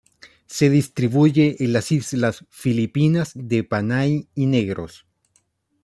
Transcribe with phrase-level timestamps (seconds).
[0.47, 5.05] Se distribuye en las islas filipinas de Panay y Negros.